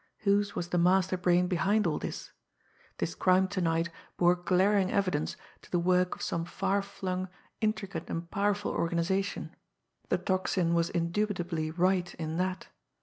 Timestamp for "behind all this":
1.45-2.31